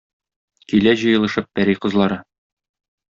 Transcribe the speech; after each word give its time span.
Килә 0.71 0.93
җыелышып 1.01 1.51
пәри 1.59 1.75
кызлары. 1.83 2.17